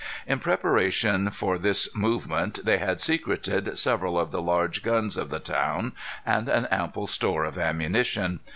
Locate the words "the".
4.31-4.41, 5.29-5.39